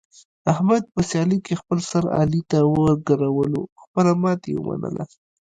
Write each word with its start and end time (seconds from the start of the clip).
احمد 0.51 0.83
په 0.93 1.01
سیالۍ 1.09 1.39
کې 1.45 1.59
خپل 1.61 1.79
سر 1.89 2.03
علي 2.19 2.41
ته 2.51 2.57
وګرولو، 2.75 3.61
خپله 3.83 4.11
ماتې 4.21 4.49
یې 4.53 4.59
و 4.61 4.67
منله. 4.81 5.05